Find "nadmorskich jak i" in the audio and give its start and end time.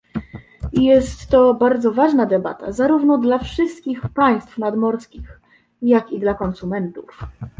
4.57-6.19